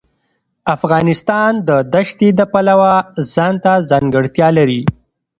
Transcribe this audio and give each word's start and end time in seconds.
افغانستان 0.75 1.51
د 1.67 1.69
دښتې 1.93 2.29
د 2.39 2.41
پلوه 2.53 2.93
ځانته 3.33 3.73
ځانګړتیا 3.89 4.47
لري. 4.57 4.81